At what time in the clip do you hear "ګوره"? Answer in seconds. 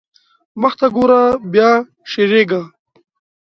0.95-1.21